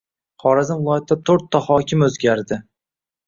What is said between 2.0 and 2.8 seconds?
o‘zgardi